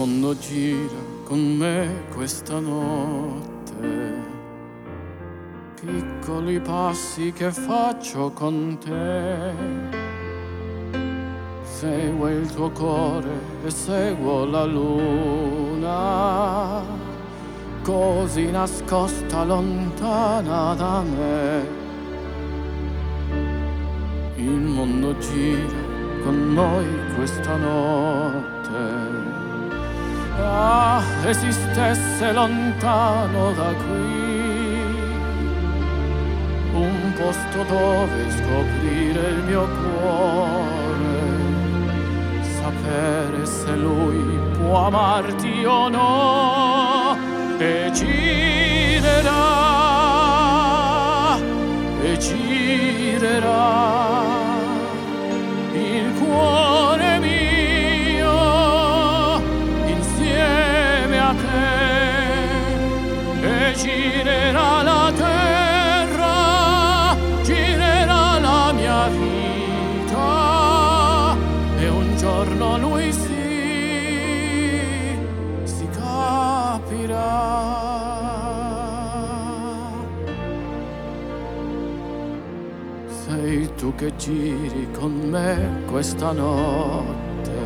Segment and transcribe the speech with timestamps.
[0.00, 4.14] mondo gira con me questa notte.
[5.78, 9.52] Piccoli passi che faccio con te.
[11.62, 13.28] Seguo il tuo cuore
[13.62, 15.90] e seguo la luna,
[17.82, 21.78] così nascosta lontana da me.
[24.36, 25.88] Il mondo gira
[26.22, 29.29] con noi questa notte.
[30.42, 34.20] Ah, esistesse lontano da qui
[36.72, 41.18] un posto dove scoprire il mio cuore,
[42.42, 47.16] sapere se lui può amarti o no,
[47.58, 47.90] e
[72.76, 73.28] lui si,
[75.64, 77.48] si capirà.
[83.06, 87.58] Sei tu che giri con me questa notte.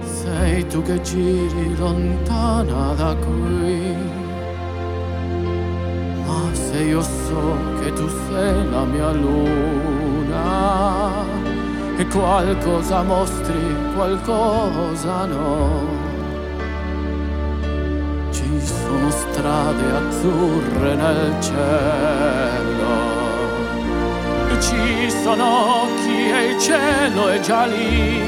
[0.00, 3.96] Sei tu che giri lontana da qui.
[6.26, 11.37] Ma se io so che tu sei la mia luna
[11.98, 15.86] e qualcosa mostri, qualcosa no.
[18.30, 23.18] Ci sono strade azzurre nel cielo
[24.60, 28.20] ci sono occhi e il cielo è già lì.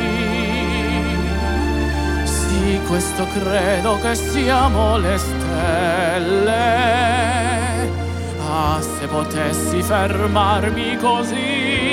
[2.24, 6.48] Sì, questo credo che siamo le stelle.
[8.48, 11.89] Ah, se potessi fermarmi così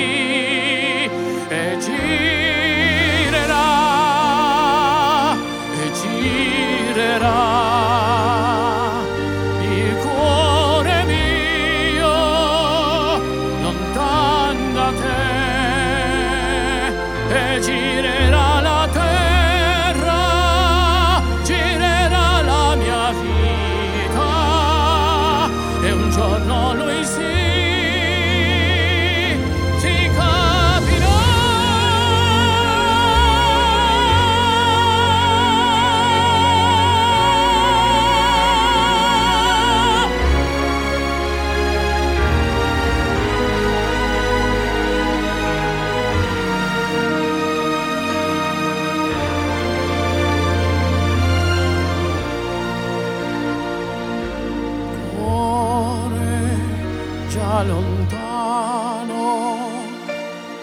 [57.62, 59.56] lontano,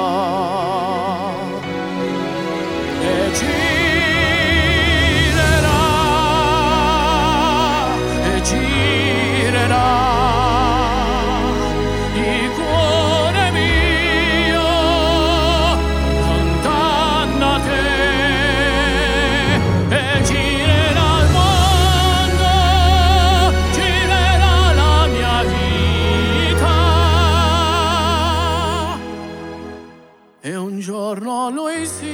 [30.90, 32.04] Giorno lui si,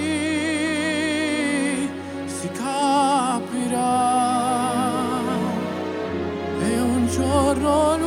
[2.26, 3.84] si capirà.
[6.60, 8.05] E un giorno lui